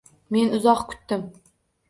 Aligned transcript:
Men 0.35 0.49
uzoq 0.59 0.81
kutdim. 0.95 1.23